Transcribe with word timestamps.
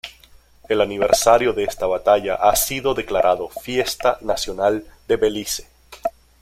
El 0.67 0.81
aniversario 0.81 1.53
de 1.53 1.63
esta 1.65 1.85
batalla 1.85 2.33
ha 2.33 2.55
sido 2.55 2.95
declarado 2.95 3.49
fiesta 3.49 4.17
nacional 4.21 4.83
de 5.07 5.15
Belice. 5.15 5.67